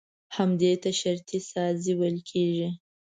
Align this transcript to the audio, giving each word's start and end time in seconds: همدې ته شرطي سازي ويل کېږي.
همدې 0.37 0.71
ته 0.81 0.89
شرطي 1.01 1.39
سازي 1.51 1.93
ويل 1.99 2.17
کېږي. 2.29 2.69